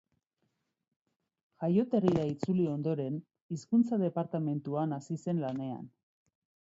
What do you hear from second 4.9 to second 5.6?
hasi zen